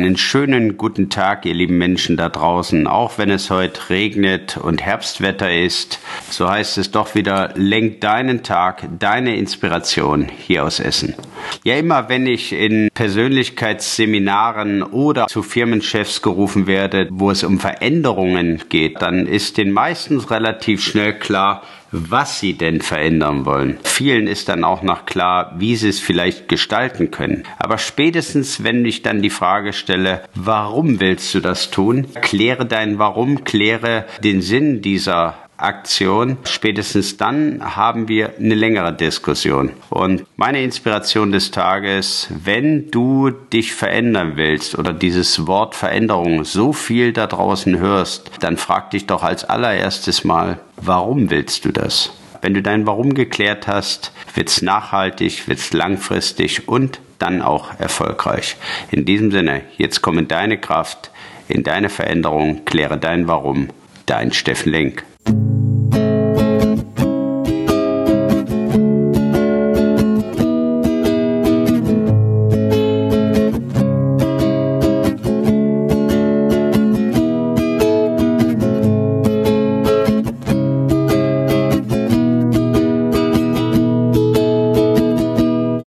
Einen 0.00 0.16
schönen 0.16 0.78
guten 0.78 1.10
Tag, 1.10 1.44
ihr 1.44 1.52
lieben 1.52 1.76
Menschen 1.76 2.16
da 2.16 2.30
draußen. 2.30 2.86
Auch 2.86 3.18
wenn 3.18 3.28
es 3.28 3.50
heute 3.50 3.90
regnet 3.90 4.56
und 4.56 4.80
Herbstwetter 4.80 5.54
ist, 5.54 5.98
so 6.30 6.48
heißt 6.48 6.78
es 6.78 6.90
doch 6.90 7.14
wieder, 7.14 7.52
lenk 7.54 8.00
deinen 8.00 8.42
Tag, 8.42 8.88
deine 8.98 9.36
Inspiration 9.36 10.26
hier 10.38 10.64
aus 10.64 10.80
Essen. 10.80 11.16
Ja, 11.64 11.76
immer 11.76 12.08
wenn 12.08 12.26
ich 12.26 12.54
in 12.54 12.88
Persönlichkeitsseminaren 12.94 14.82
oder 14.82 15.26
zu 15.26 15.42
Firmenchefs 15.42 16.22
gerufen 16.22 16.66
werde, 16.66 17.06
wo 17.10 17.30
es 17.30 17.44
um 17.44 17.60
Veränderungen 17.60 18.62
geht, 18.70 19.02
dann 19.02 19.26
ist 19.26 19.58
den 19.58 19.70
meistens 19.70 20.30
relativ 20.30 20.82
schnell 20.82 21.18
klar, 21.18 21.62
was 21.92 22.40
sie 22.40 22.54
denn 22.54 22.80
verändern 22.80 23.44
wollen. 23.46 23.78
Vielen 23.84 24.26
ist 24.26 24.48
dann 24.48 24.64
auch 24.64 24.82
noch 24.82 25.06
klar, 25.06 25.54
wie 25.58 25.76
sie 25.76 25.88
es 25.88 26.00
vielleicht 26.00 26.48
gestalten 26.48 27.10
können. 27.10 27.44
Aber 27.58 27.78
spätestens, 27.78 28.62
wenn 28.62 28.84
ich 28.84 29.02
dann 29.02 29.22
die 29.22 29.30
Frage 29.30 29.72
stelle, 29.72 30.22
warum 30.34 31.00
willst 31.00 31.34
du 31.34 31.40
das 31.40 31.70
tun? 31.70 32.06
Kläre 32.20 32.66
dein 32.66 32.98
Warum, 32.98 33.44
kläre 33.44 34.04
den 34.22 34.42
Sinn 34.42 34.82
dieser 34.82 35.34
Aktion. 35.62 36.38
Spätestens 36.44 37.16
dann 37.16 37.60
haben 37.76 38.08
wir 38.08 38.34
eine 38.38 38.54
längere 38.54 38.92
Diskussion. 38.92 39.70
Und 39.88 40.26
meine 40.36 40.62
Inspiration 40.62 41.32
des 41.32 41.50
Tages, 41.50 42.28
wenn 42.30 42.90
du 42.90 43.30
dich 43.30 43.74
verändern 43.74 44.32
willst 44.36 44.78
oder 44.78 44.92
dieses 44.92 45.46
Wort 45.46 45.74
Veränderung 45.74 46.44
so 46.44 46.72
viel 46.72 47.12
da 47.12 47.26
draußen 47.26 47.78
hörst, 47.78 48.30
dann 48.40 48.56
frag 48.56 48.90
dich 48.90 49.06
doch 49.06 49.22
als 49.22 49.44
allererstes 49.44 50.24
mal, 50.24 50.58
warum 50.76 51.30
willst 51.30 51.64
du 51.64 51.72
das? 51.72 52.12
Wenn 52.42 52.54
du 52.54 52.62
dein 52.62 52.86
Warum 52.86 53.12
geklärt 53.14 53.66
hast, 53.66 54.12
wird's 54.34 54.62
nachhaltig, 54.62 55.46
wird's 55.46 55.72
langfristig 55.72 56.68
und 56.68 57.00
dann 57.18 57.42
auch 57.42 57.78
erfolgreich. 57.78 58.56
In 58.90 59.04
diesem 59.04 59.30
Sinne, 59.30 59.62
jetzt 59.76 60.00
komm 60.00 60.18
in 60.18 60.28
deine 60.28 60.58
Kraft, 60.58 61.10
in 61.48 61.62
deine 61.62 61.90
Veränderung, 61.90 62.64
kläre 62.64 62.96
dein 62.96 63.28
Warum. 63.28 63.68
Dein 64.06 64.32
Steffen 64.32 64.72
Lenk. 64.72 65.04